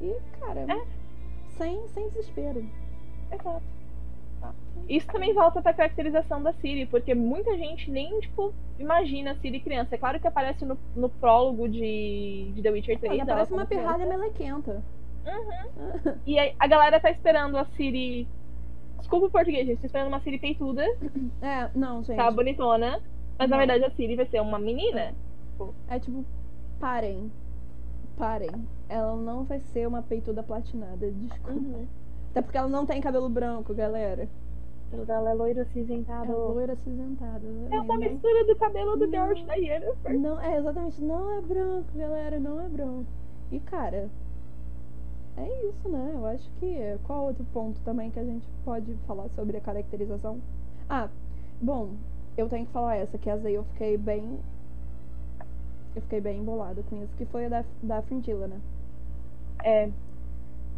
[0.00, 0.84] E, cara, É.
[1.48, 2.64] sem, sem desespero.
[3.32, 3.62] Exato.
[4.40, 4.52] Tá.
[4.88, 9.58] Isso também volta pra caracterização da Siri, porque muita gente nem, tipo, imagina a Siri
[9.58, 9.94] criança.
[9.94, 13.12] É claro que aparece no, no prólogo de, de The Witcher 3.
[13.12, 14.82] Olha, ela parece uma pirralha criança.
[15.26, 16.20] Melequenta.
[16.26, 18.26] E aí, a galera tá esperando a Siri.
[18.98, 19.80] Desculpa o português, gente.
[19.80, 20.82] Tá esperando uma Siri peituda,
[21.42, 22.16] É, não, gente.
[22.16, 23.00] tá bonitona.
[23.38, 23.66] Mas na Não.
[23.66, 25.12] verdade a Siri vai ser uma menina.
[25.88, 26.24] É tipo,
[26.80, 27.30] parem.
[28.16, 28.50] Parem.
[28.88, 31.50] Ela não vai ser uma peituda platinada, desculpa.
[31.52, 31.86] Uhum.
[32.30, 34.26] Até porque ela não tem cabelo branco, galera.
[35.08, 36.32] Ela é loira É acinzentada.
[36.34, 37.42] loira acinzentada.
[37.70, 40.18] É uma mistura do cabelo do da Yennefer.
[40.18, 43.06] Não, é exatamente, não é branco, galera, não é branco.
[43.50, 44.08] E cara,
[45.36, 46.12] é isso, né?
[46.14, 50.40] Eu acho que qual outro ponto também que a gente pode falar sobre a caracterização?
[50.88, 51.08] Ah,
[51.60, 51.90] bom,
[52.36, 54.38] eu tenho que falar essa, que essa aí eu fiquei bem.
[55.94, 58.60] Eu fiquei bem embolada com isso, que foi a da, da Fringilla, né?
[59.64, 59.90] É.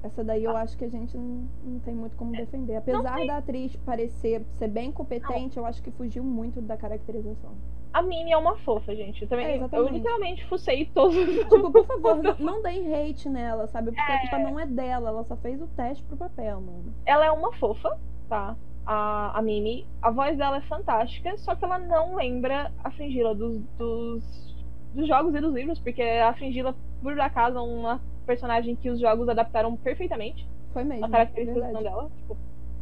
[0.08, 2.76] Essa daí eu acho que a gente não, não tem muito como defender.
[2.76, 7.52] Apesar da atriz parecer ser bem competente, eu acho que fugiu muito da caracterização.
[7.92, 9.22] A Minnie é uma fofa, gente.
[9.22, 9.46] Eu também.
[9.46, 11.28] É, eu literalmente fucei todos os.
[11.48, 13.92] Tipo, por favor, não, não deem hate nela, sabe?
[13.92, 14.14] Porque É.
[14.14, 16.92] a culpa não é dela, ela só fez o teste pro papel, mano.
[17.06, 18.56] Ela é uma fofa, tá?
[18.84, 19.86] A, a Mimi.
[20.02, 24.54] A voz dela é fantástica, só que ela não lembra a Fringila dos, dos,
[24.94, 29.00] dos jogos e dos livros, porque a Fringila, por acaso, é uma personagem que os
[29.00, 30.46] jogos adaptaram perfeitamente.
[30.72, 31.04] Foi mesmo.
[31.06, 31.84] A caracterização verdade.
[31.84, 32.10] dela.
[32.18, 32.36] Tipo,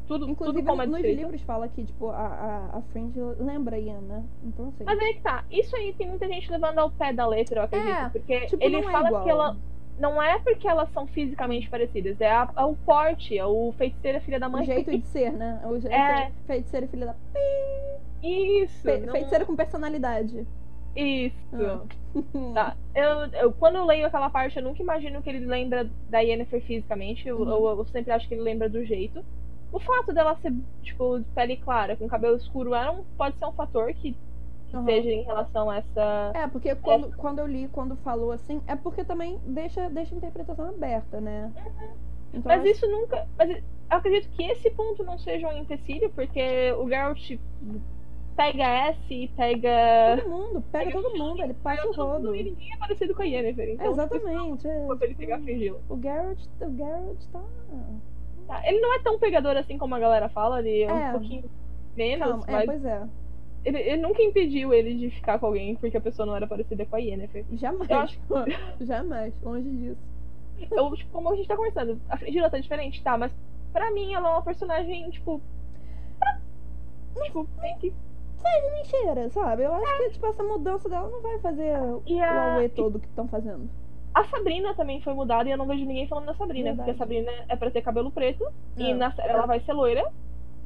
[0.06, 1.20] tudo, Inclusive, tudo como é nos descrito.
[1.22, 2.16] livros fala que, tipo, a,
[2.72, 4.22] a, a Fringe lembra a Ian, né?
[4.44, 4.84] Então, assim.
[4.84, 5.44] Mas aí que tá.
[5.50, 7.90] Isso aí tem muita gente levando ao pé da letra, eu acredito.
[7.90, 9.24] É, porque tipo, ele não é fala igual.
[9.24, 9.56] que ela.
[9.98, 14.20] Não é porque elas são fisicamente parecidas, é, a- é o porte, é o feiticeira
[14.20, 14.66] filha da O mãe.
[14.66, 15.58] jeito de ser, né?
[15.64, 16.30] O jeito É.
[16.46, 17.14] Feiticeira filha da.
[18.22, 18.82] Isso!
[18.82, 20.46] Fe, não- Feiticeira com personalidade.
[20.96, 21.36] Isso.
[21.54, 21.82] Ah.
[22.54, 22.76] Tá.
[22.94, 26.62] Eu, eu- quando eu leio aquela parte, eu nunca imagino que ele lembra da Yennefer
[26.62, 27.28] fisicamente.
[27.28, 27.50] Eu, Uhum.
[27.50, 29.22] eu- eu sempre acho que ele lembra do jeito.
[29.70, 33.44] O fato dela ser, tipo, de pele clara, com cabelo escuro, era um, pode ser
[33.44, 34.16] um fator que,
[34.70, 34.84] que Uhum.
[34.86, 36.32] seja em relação a essa.
[36.34, 40.18] É, porque quando, quando eu li, quando falou assim, é porque também deixa, deixa a
[40.18, 41.52] interpretação aberta, né?
[42.32, 43.26] Então, Mas acho- isso nunca.
[43.36, 47.30] Mas eu acredito que esse ponto não seja um empecilho, porque o Geralt
[48.36, 50.22] pega S e pega.
[50.22, 52.34] Todo mundo, pega todo mundo, ele passa o rodo.
[52.34, 53.70] E ninguém é parecido com a Yennefer.
[53.70, 54.68] Então, Exatamente.
[54.68, 54.84] É.
[54.86, 55.80] Quando ele pegar a Fringilla.
[55.88, 57.42] O Garrett, o Garrett tá.
[58.46, 61.08] Tá, Ele não é tão pegador assim como a galera fala, ele é, É.
[61.08, 61.50] um pouquinho
[61.96, 63.08] menos, Calma, é, mas pois é.
[63.64, 66.86] ele, ele nunca impediu ele de ficar com alguém porque a pessoa não era parecida
[66.86, 67.44] com a Yennefer.
[67.54, 67.90] Jamais.
[67.90, 68.20] Eu acho
[68.80, 70.00] Jamais, longe disso.
[70.70, 73.32] Eu, tipo, como a gente tá conversando, a Fringilla tá diferente, tá, mas
[73.72, 75.40] pra mim ela é uma personagem, tipo.
[77.24, 77.92] Tipo, tem que.
[78.74, 79.62] Mentira, sabe?
[79.64, 81.72] Eu acho que tipo, essa mudança dela não vai fazer
[82.06, 83.68] E o a, auê todo que estão fazendo.
[84.14, 86.76] A Sabrina também foi mudada e eu não vejo ninguém falando da Sabrina, Verdade.
[86.90, 88.44] porque a Sabrina é pra ter cabelo preto
[88.76, 88.98] e Não.
[88.98, 90.10] na série ela vai ser loira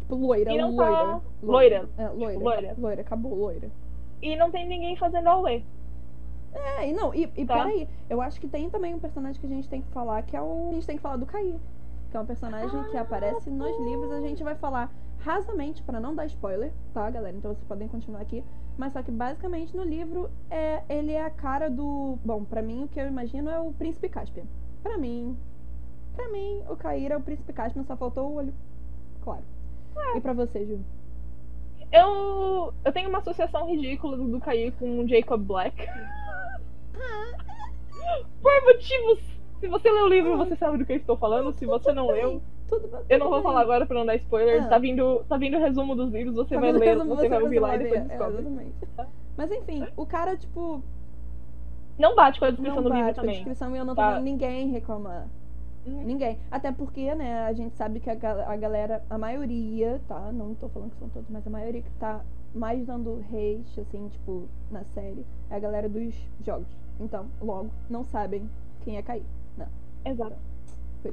[0.00, 0.76] Tipo, loira, E loira.
[0.76, 1.88] tá- loira.
[1.98, 2.32] É, loira.
[2.32, 2.74] Tipo, loira.
[2.78, 3.68] Loira, acabou, loira.
[4.22, 5.64] e não tem ninguém fazendo Aue.
[6.52, 7.58] É, e não, e, e Tá.
[7.58, 10.36] peraí, eu acho que tem também um personagem que a gente tem que falar, que
[10.36, 10.70] é o.
[10.70, 11.56] A gente tem que falar do Caí.
[12.10, 16.14] Que é um personagem que aparece nos livros, a gente vai falar rasamente pra não
[16.14, 17.36] dar spoiler, tá, galera?
[17.36, 18.44] Então vocês podem continuar aqui.
[18.76, 22.18] Mas só que basicamente no livro é ele é a cara do.
[22.24, 24.44] Bom, pra mim o que eu imagino é o príncipe Caspian.
[24.82, 25.36] Pra mim.
[26.14, 28.54] Pra mim, o Cair é o príncipe Caspian, só faltou o olho.
[29.22, 29.44] Claro.
[30.16, 30.80] E pra você, Ju?
[31.92, 35.76] Eu, eu tenho uma associação ridícula do, do Cair com o Jacob Black.
[38.40, 39.18] Por motivos.
[39.60, 41.52] Se você leu o livro, você sabe do que eu estou falando.
[41.52, 43.42] Se você não leu, Tudo, tudo eu não vou bem.
[43.42, 44.62] falar agora pra não dar spoiler.
[44.64, 44.68] Ah.
[44.68, 47.42] Tá vindo, tá vindo o resumo dos livros, você Tá vai ler, resumo, você vai
[47.42, 48.38] ouvir lá e depois É, descobre.
[48.40, 48.74] exatamente.
[49.36, 50.82] Mas enfim, o cara, tipo,
[51.98, 53.36] Não bate com a descrição não do livro bate com a também.
[53.36, 54.14] descrição e eu não tô Tá.
[54.14, 55.28] vendo ninguém reclamar.
[55.86, 56.02] Uhum.
[56.04, 56.38] Ninguém.
[56.50, 60.30] Até porque, né, a gente sabe que a, a galera, a maioria, tá?
[60.32, 62.20] Não tô falando que são todos, mas a maioria que tá
[62.54, 66.66] mais dando hate, assim, tipo, na série, é a galera dos jogos.
[67.00, 68.48] Então, logo, não sabem
[68.82, 69.24] quem é cair.
[70.04, 70.36] Exato.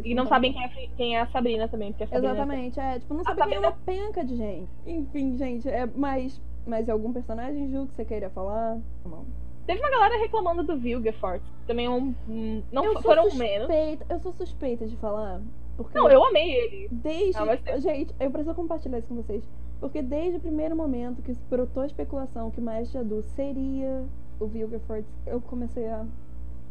[0.04, 2.80] E não tá sabem quem é, quem é a Sabrina também, porque a Sabrina Exatamente,
[2.80, 4.70] é, tipo, não A sabe quem é Sabrina- uma penca de gente.
[4.86, 6.42] Enfim, gente, é mais.
[6.66, 8.78] Mais algum personagem, Ju, que você queira falar?
[9.06, 9.24] Não.
[9.66, 11.42] Teve uma galera reclamando do Vilgefort.
[11.66, 12.14] Também é um.
[12.28, 14.02] um- não eu foram suspeita, menos.
[14.10, 15.40] Eu sou suspeita de falar.
[15.78, 16.90] Porque Não, eu amei ele.
[16.92, 17.38] Desde.
[17.38, 19.48] Ah, mas tem- Gente, eu preciso compartilhar isso com vocês.
[19.80, 24.04] Porque desde o primeiro momento que brotou a especulação que o Maestro Adu seria
[24.40, 26.06] o Vilgefort, eu comecei a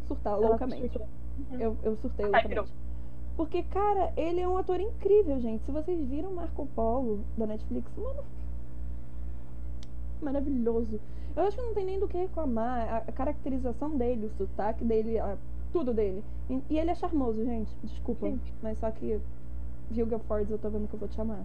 [0.08, 0.98] surtar loucamente.
[0.98, 1.60] Uhum.
[1.60, 2.48] Eu, eu surtei Ai, loucamente.
[2.48, 2.66] virou.
[3.36, 5.62] Porque, cara, ele é um ator incrível, gente.
[5.64, 8.24] Se vocês viram Marco Polo da Netflix, mano.
[10.22, 10.98] Maravilhoso.
[11.36, 13.04] Eu acho que não tem nem do que reclamar.
[13.06, 15.36] A, caracterização dele, o sotaque dele, a-
[15.72, 16.24] tudo dele.
[16.48, 17.70] E, e ele é charmoso, gente.
[17.84, 18.26] Desculpa.
[18.26, 18.40] Sim.
[18.62, 19.20] Mas só que.
[19.90, 21.44] Vilga Fords, eu tô vendo que eu vou te amar.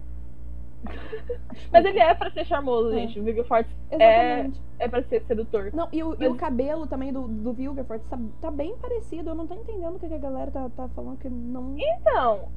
[1.72, 3.00] Mas ele é pra ser charmoso, É.
[3.00, 3.20] gente.
[3.20, 4.60] O Vilgefort Exatamente.
[4.78, 5.70] é pra ser sedutor.
[5.72, 9.30] Não, e o, e o Mas- cabelo também do, do Vilgefort tá, tá bem parecido.
[9.30, 11.74] Eu não tô entendendo o que a galera tá, tá falando que não.
[11.78, 12.48] Então,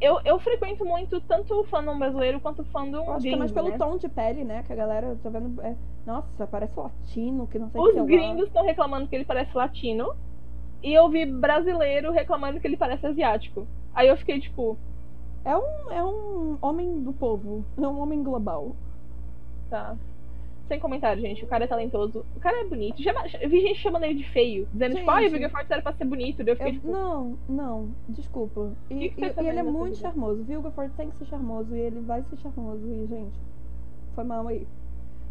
[0.00, 3.30] eu, eu frequento muito tanto o fandom brasileiro quanto o fandom Eu acho que é
[3.30, 3.78] gringo, mais pelo né?
[3.78, 4.62] tom de pele, né?
[4.66, 5.60] Que a galera tá vendo.
[5.62, 5.74] é,
[6.06, 9.56] nossa, parece latino, que não sei o Os que gringos estão reclamando que ele parece
[9.56, 10.14] latino.
[10.82, 13.66] E eu vi brasileiro reclamando que ele parece asiático.
[13.94, 14.76] Aí eu fiquei tipo,
[15.46, 17.64] É um, é um homem do povo.
[17.78, 18.74] É um homem global.
[19.70, 19.96] tá.
[20.68, 21.44] Sem comentário, gente.
[21.44, 22.26] O cara é talentoso.
[22.36, 23.00] O cara é bonito.
[23.00, 24.66] Já, eu vi gente chamando ele de feio.
[24.72, 25.38] Dizendo, tipo, ai, o Gente.
[25.38, 26.40] Vilgefort era pra ser bonito.
[26.42, 28.72] Eu fiquei Eu- tipo, não, não, desculpa.
[28.90, 30.08] E, O que que e- tá e ele é muito vida?
[30.08, 30.42] charmoso.
[30.42, 32.84] Vilgefort tem que ser charmoso e ele vai ser charmoso.
[32.84, 33.38] E, gente,
[34.16, 34.66] foi mal aí.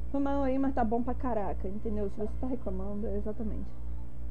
[0.09, 2.09] Foi mal aí, mas tá bom pra caraca, entendeu?
[2.11, 3.65] Se você tá reclamando, é exatamente.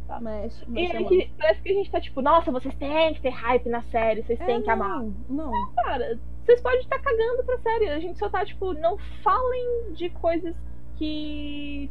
[0.07, 0.21] Tá.
[0.21, 3.31] Mas, E aí que- parece que a gente tá tipo, nossa, vocês têm que ter
[3.31, 5.01] hype na série, vocês É, têm que amar.
[5.01, 5.75] não, não.
[5.77, 7.89] Cara, vocês podem estar cagando pra série.
[7.89, 10.55] A gente só tá, tipo, não falem de coisas
[10.97, 11.91] que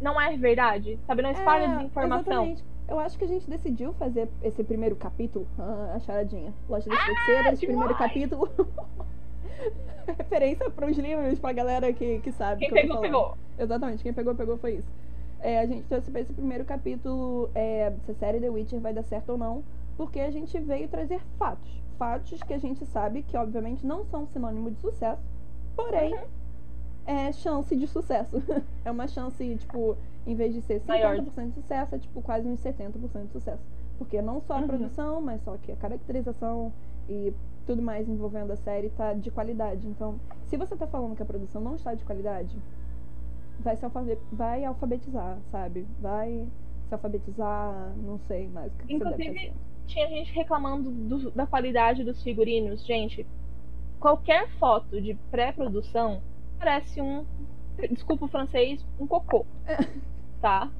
[0.00, 0.98] não é verdade.
[1.06, 1.22] Sabe?
[1.22, 2.32] Não espalha É, desinformação.
[2.44, 2.64] Exatamente.
[2.88, 6.98] Eu acho que a gente decidiu fazer esse primeiro capítulo, ah, a charadinha, Loja das
[7.04, 7.98] Feiticeiras, primeiro demais!
[7.98, 8.48] capítulo.
[10.06, 12.60] Referência pros livros, pra galera que, que sabe.
[12.60, 13.36] Quem pegou, pegou.
[13.58, 14.88] Exatamente, quem pegou, pegou foi isso.
[15.40, 18.92] É, a gente trouxe pra esse primeiro capítulo é, se a série The Witcher vai
[18.92, 19.62] dar certo ou não,
[19.96, 21.70] porque a gente veio trazer fatos.
[21.98, 25.22] Fatos que a gente sabe que, obviamente, não são sinônimo de sucesso,
[25.76, 26.20] porém, Uhum.
[27.06, 28.36] é chance de sucesso.
[28.84, 29.96] é uma chance, tipo,
[30.26, 31.20] em vez de ser 50% Maior.
[31.20, 33.62] de sucesso, é tipo quase uns 70% de sucesso.
[33.96, 34.66] Porque não só a Uhum.
[34.66, 36.72] produção, mas só que a caracterização
[37.08, 37.32] e
[37.66, 39.86] tudo mais envolvendo a série tá de qualidade.
[39.88, 42.56] Então, se você tá falando que a produção não está de qualidade,
[43.60, 45.86] vai se alfabe- vai alfabetizar, sabe?
[46.00, 46.46] Vai
[46.88, 49.52] se alfabetizar, não sei mais o que Inclusive.
[49.86, 52.84] Tinha gente reclamando do- da qualidade dos figurinos.
[52.84, 53.26] Gente,
[53.98, 56.20] qualquer foto de pré-produção
[56.58, 57.24] parece um.
[57.90, 59.46] Desculpa o francês, um cocô.
[60.40, 60.70] Tá?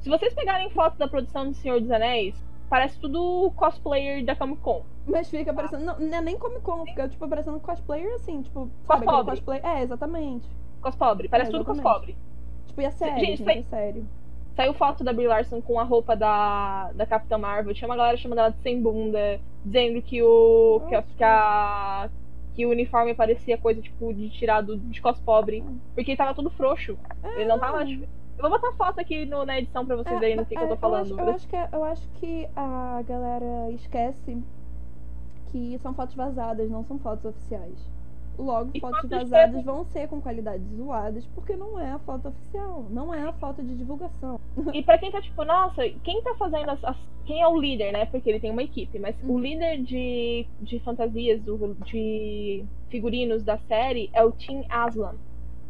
[0.00, 2.34] Se vocês pegarem foto da produção do Senhor dos Anéis,
[2.68, 4.82] parece tudo cosplayer da Comic Con.
[5.06, 5.84] Mas fica parecendo.
[5.84, 9.60] Não, não é nem Comic Con, fica tipo parecendo cosplayer assim, tipo, sabe cosplay?
[9.62, 10.48] É, exatamente.
[10.84, 12.14] Cospobre, parece É, tudo cospobre.
[12.66, 14.06] Tipo, e a série, Gente, gente, é sério.
[14.56, 17.74] Saiu foto da Brie Larson com a roupa da, da Capitã Marvel.
[17.74, 20.80] Tinha uma galera chamando ela de sem bunda, dizendo que o.
[20.88, 22.10] que, a, que, a-
[22.54, 25.64] que o uniforme parecia coisa tipo de tirado de cos pobre.
[25.94, 26.96] Porque ele tava todo frouxo.
[27.34, 27.84] Ele não tava.
[27.84, 28.04] tipo,
[28.38, 30.62] Eu vou botar foto aqui no- na edição pra vocês É, verem do que, que
[30.62, 31.14] eu tô é, falando.
[31.14, 34.42] acho, eu, acho que, é- eu acho que a galera esquece
[35.50, 37.93] que são fotos vazadas, não são fotos oficiais.
[38.36, 42.28] Logo, E fotos vazadas chega- vão ser com qualidades zoadas, porque não é a foto
[42.28, 44.40] oficial, não é a foto de divulgação.
[44.72, 47.90] E pra quem tá tipo, nossa, quem tá fazendo as, as- Quem é o líder,
[47.90, 48.04] né?
[48.04, 49.36] Porque ele tem uma equipe, mas Uhum.
[49.36, 55.14] o líder de, de fantasias, do- de figurinos da série é o Tim Aslan.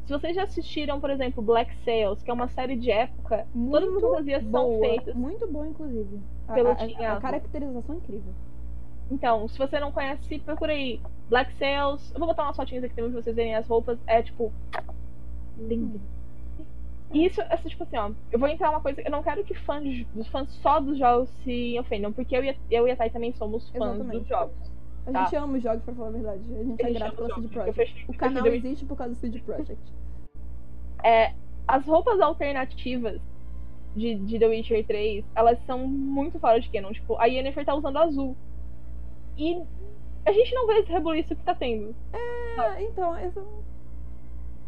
[0.05, 3.85] Se vocês já assistiram, por exemplo, Black Sails, que é uma série de época, todas
[3.85, 5.15] as Muito fantasias são boa, feitas.
[5.15, 6.19] muito boa, inclusive.
[6.49, 7.21] A, pelo a- Tim a, a Aslan.
[7.21, 8.33] caracterização é incrível.
[9.11, 11.01] Então, se você não conhece, procura aí.
[11.29, 12.13] Black Sails.
[12.13, 13.99] Eu vou botar umas fotinhas aqui também pra vocês verem as roupas.
[14.07, 14.53] É tipo.
[15.59, 16.01] Lindo.
[17.13, 18.11] E isso, essa, tipo assim, ó.
[18.33, 19.01] Eu vou entrar uma coisa.
[19.03, 22.51] Eu não quero que fãs, os fãs só dos jogos se ofendam, porque eu e
[22.51, 24.19] a, eu e a Thay também somos fãs Exatamente.
[24.21, 24.55] dos jogos.
[25.07, 25.25] A Tá.
[25.25, 26.43] gente ama os jogos, pra falar a verdade.
[26.55, 27.75] A gente A é grato pela CD Projekt.
[27.77, 29.79] fechei- O canal fechei- existe por causa do CD Projekt.
[31.05, 31.33] É,
[31.69, 33.21] as roupas alternativas
[33.95, 36.91] de, de The Witcher 3, elas são muito fora de canon.
[36.93, 38.35] Tipo, a Yennefer tá usando azul.
[39.37, 39.63] E
[40.27, 41.95] a gente não vê esse rebuliço que tá tendo.
[42.59, 43.43] Ah, então, essa...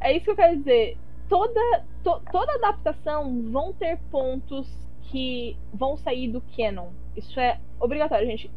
[0.01, 0.97] É isso que eu quero dizer.
[1.29, 1.61] Toda,
[2.05, 4.69] to- toda adaptação vão ter pontos
[5.11, 6.89] que vão sair do canon.
[7.17, 8.51] Isso é obrigatório, gente.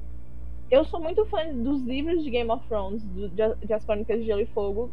[0.70, 4.20] Eu sou muito fã dos livros de Game of Thrones, do, de, de As Crônicas
[4.20, 4.92] de Gelo e Fogo.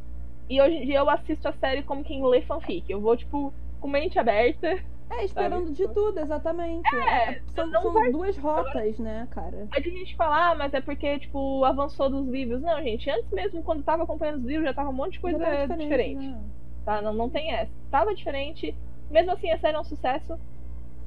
[0.48, 2.90] E hoje em dia eu assisto a série como quem lê fanfic.
[2.90, 4.78] Eu vou, tipo, com mente aberta.
[5.08, 6.94] É, esperando de tudo, exatamente.
[6.94, 9.68] É, são não são vai- duas rotas, né, cara?
[9.72, 12.60] Aí tem gente fala, ah, mas é porque, tipo, avançou dos livros.
[12.60, 15.38] Não, gente, antes mesmo, quando tava acompanhando os livros, já tava um monte de coisa
[15.38, 16.26] tá diferente.
[16.26, 16.40] né?
[16.84, 17.00] tá?
[17.00, 17.72] Não, não tem essa.
[17.90, 18.74] Tava diferente.
[19.10, 20.38] Mesmo assim, a série é um sucesso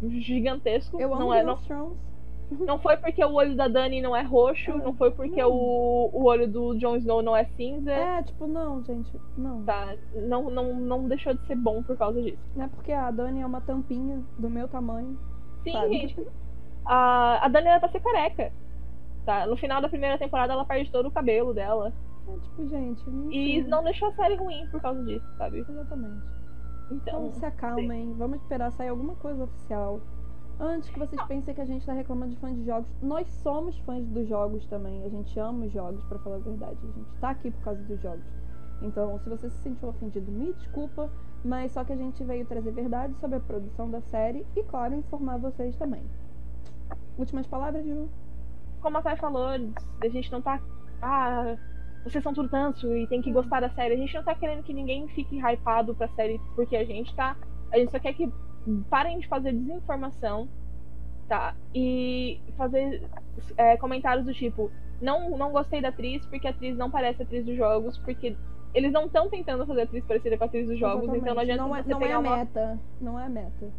[0.02, 1.00] gigantesco.
[1.00, 2.09] Eu amo não, é, Game não, of Thrones.
[2.52, 5.52] Não foi porque o olho da Dani não é roxo, não foi porque não.
[5.52, 7.92] o, o olho do Jon Snow não é cinza.
[7.92, 9.64] É, tipo, não, gente, não.
[9.64, 9.96] Tá?
[10.16, 12.40] Não, não, não deixou de ser bom por causa disso.
[12.56, 15.18] Não é porque a Dani é uma tampinha do meu tamanho.
[15.64, 15.94] Sim, Sabe?
[15.94, 16.28] gente.
[16.86, 18.52] A, a Dani era pra ser careca.
[19.26, 19.46] Tá?
[19.46, 21.94] No final da primeira temporada, ela perde todo o cabelo dela.
[22.28, 23.10] É tipo, gente.
[23.10, 25.60] Não E não deixou a série ruim por causa disso, sabe?
[25.60, 26.24] Exatamente.
[26.92, 27.28] Então.
[27.28, 30.02] Então se acalmem, vamos esperar sair alguma coisa oficial.
[30.60, 33.78] Antes que vocês pensem que a gente tá reclamando de fãs de jogos, nós somos
[33.80, 35.04] fãs dos jogos também.
[35.04, 36.78] A gente ama os jogos, pra falar a verdade.
[36.84, 38.26] A gente tá aqui por causa dos jogos.
[38.82, 41.10] Então, se você se sentiu ofendido, me desculpa,
[41.46, 44.96] mas só que a gente veio trazer verdade sobre a produção da série e, claro,
[44.96, 46.04] informar vocês também.
[47.18, 48.10] Últimas palavras, Ju?
[48.82, 49.48] como a Thay falou,
[50.02, 50.60] a gente não tá.
[51.02, 51.56] Ah,
[52.04, 52.50] vocês são tudo
[52.98, 53.94] e tem que gostar da série.
[53.94, 57.36] A gente não tá querendo que ninguém fique hypado pra série porque a gente tá.
[57.72, 58.32] A gente só quer que
[58.90, 60.48] parem de fazer desinformação,
[61.28, 61.56] tá?
[61.74, 63.04] E fazer
[63.58, 67.26] é, comentários do tipo: não, não gostei da atriz porque a atriz não parece a
[67.26, 68.36] atriz dos jogos, porque
[68.74, 71.42] eles não estão tentando fazer a atriz parecida com a atriz dos jogos, então não
[71.42, 71.52] Exatamente.
[71.52, 72.80] adianta não é, você não é pegar a uma meta.
[73.02, 73.72] Não é a meta.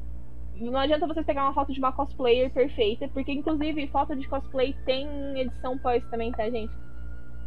[0.56, 4.74] não adianta você pegar uma foto de uma cosplayer perfeita, porque inclusive foto de cosplay
[4.84, 5.06] tem
[5.38, 6.72] edição pós também, tá, gente?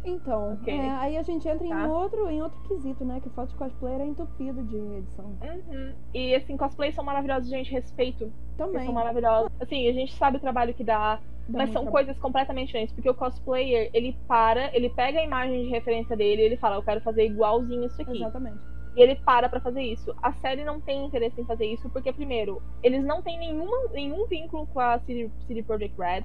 [0.04, 0.72] Então, Ok.
[0.72, 1.86] é, aí a gente entra Tá.
[1.86, 3.20] em, outro, em outro quesito, né?
[3.20, 5.26] Que foto de cosplayer é entupido de edição.
[5.42, 5.92] Uhum.
[6.12, 7.70] E assim, cosplays são maravilhosos, gente.
[7.72, 8.24] Respeito.
[8.24, 8.84] Eles Também.
[8.84, 9.50] são maravilhosos.
[9.60, 11.16] Assim, a gente sabe o trabalho que dá,
[11.48, 11.92] dá mas são trabalho.
[12.06, 12.94] coisas completamente diferentes.
[12.94, 16.76] Porque o cosplayer, ele para, ele pega a imagem de referência dele e ele fala,
[16.76, 18.18] eu quero fazer igualzinho isso aqui.
[18.18, 18.58] Exatamente.
[18.96, 20.14] E ele para pra fazer isso.
[20.22, 24.24] A série não tem interesse em fazer isso, porque, primeiro, eles não têm nenhuma, nenhum
[24.28, 26.24] vínculo com a CD, CD Projekt Red.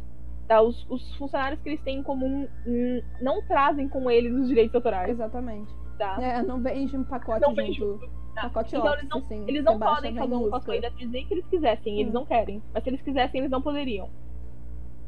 [0.49, 0.61] Tá?
[0.63, 4.73] Os, os funcionários que eles têm em comum hum, não trazem com eles os direitos
[4.73, 5.11] autorais.
[5.11, 5.71] Exatamente.
[5.99, 6.17] Tá?
[6.19, 8.09] É, não vende um pacote Não junto.
[8.33, 8.49] Tá.
[8.49, 9.45] Pacote Então eles não, assim.
[9.47, 12.15] eles não podem fazer um cosplay da nem que eles quisessem, eles Hum.
[12.15, 12.63] não querem.
[12.73, 14.09] Mas se eles quisessem, eles não poderiam.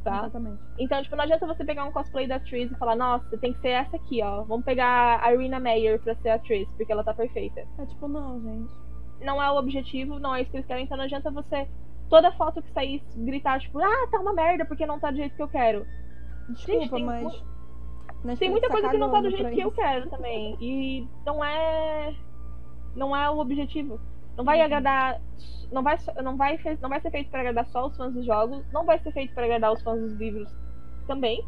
[0.03, 0.17] Tá?
[0.19, 0.61] Exatamente.
[0.77, 3.61] Então, tipo, não adianta você pegar um cosplay da atriz e falar, nossa, tem que
[3.61, 4.43] ser essa aqui, ó.
[4.43, 7.65] Vamos pegar a Irina Meyer pra ser a atriz, porque ela tá perfeita.
[7.79, 8.71] É tipo, não, gente.
[9.21, 11.67] Não é o objetivo, não é isso que eles querem, então não adianta você,
[12.11, 15.35] toda foto que sair, gritar, tipo, ah, tá uma merda porque não tá do jeito
[15.35, 15.87] que eu quero.
[16.49, 17.23] Desculpa, tem mas.
[18.23, 20.55] mu- Tem muita coisa que não tá do jeito que eu quero também.
[20.61, 22.13] E não é.
[22.95, 23.99] Não é o objetivo.
[24.37, 24.65] Não vai Uhum.
[24.65, 25.21] agradar.
[25.71, 28.63] Não vai, não, vai, não vai ser feito pra agradar só os fãs dos jogos.
[28.71, 30.53] Não vai ser feito pra agradar os fãs dos livros
[31.07, 31.43] também.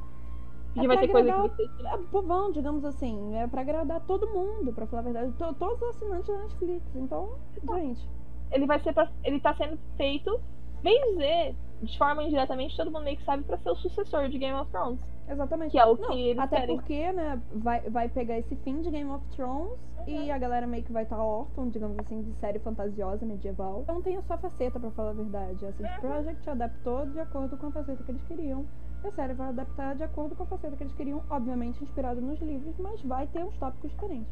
[0.73, 1.69] Porque É vai ter coisa que você.
[1.86, 3.36] É povão, digamos assim.
[3.36, 5.32] É pra agradar todo mundo, pra falar a verdade.
[5.34, 6.95] To- Todos os assinantes da Netflix.
[6.95, 7.30] Então,
[7.76, 8.08] gente.
[8.53, 10.39] Ele vai ser pra, Ele tá sendo feito,
[10.81, 14.37] bem dizer, de forma indiretamente, todo mundo meio que sabe pra ser o sucessor de
[14.37, 14.99] Game of Thrones.
[15.27, 15.71] Exatamente.
[15.71, 16.75] Que é o Não, que eles até querem.
[16.75, 20.83] porque, né, vai, vai pegar esse fim de Game of Thrones e a galera meio
[20.83, 23.81] que vai estar órfã, digamos assim, de série fantasiosa medieval.
[23.83, 25.65] Então tem a sua faceta, pra falar a verdade.
[25.65, 28.65] A CD Projekt adaptou de acordo com a faceta que eles queriam.
[29.01, 32.19] E a série vai adaptar de acordo com a faceta que eles queriam, obviamente inspirado
[32.19, 34.31] nos livros, mas vai ter uns tópicos diferentes.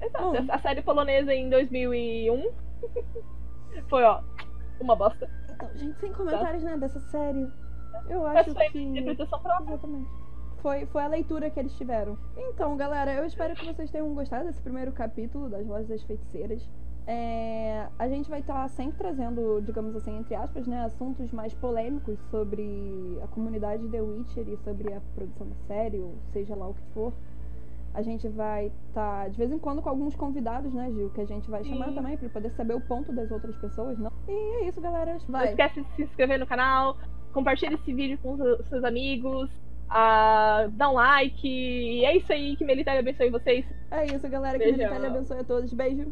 [0.00, 0.24] Exato.
[0.24, 0.52] Bom.
[0.52, 2.50] A série polonesa em 2001
[3.88, 4.22] foi, ó,
[4.80, 5.28] uma bosta.
[5.50, 7.50] Então, gente, sem comentários, né, dessa série.
[8.08, 8.80] Eu acho Essa que.
[8.80, 9.74] interpretação própria.
[9.74, 10.10] Exatamente.
[10.60, 12.16] Foi, foi a leitura que eles tiveram.
[12.36, 16.68] Então, galera, eu espero que vocês tenham gostado desse primeiro capítulo das Lojas das Feiticeiras.
[17.04, 22.16] É, a gente vai estar sempre trazendo, digamos assim, entre aspas, né, assuntos mais polêmicos
[22.30, 26.74] sobre a comunidade The Witcher e sobre a produção da série, ou seja lá o
[26.74, 27.12] que for.
[27.94, 31.10] A gente vai estar, de vez em quando, com alguns convidados, né, Gil?
[31.10, 31.94] Que a gente vai chamar Sim.
[31.94, 34.10] também para poder saber o ponto das outras pessoas, não?
[34.26, 35.12] E é isso, galera.
[35.12, 35.48] Não Vai.
[35.50, 36.96] esquece de se inscrever no canal,
[37.32, 39.50] compartilhe esse vídeo com os seus amigos,
[39.90, 41.46] ah, dá um like.
[41.46, 43.66] E é isso aí, que Melita abençoe vocês.
[43.90, 44.58] É isso, galera.
[44.58, 44.78] Que Beijão.
[44.78, 45.72] Militaria abençoe a todos.
[45.72, 46.10] Beijo.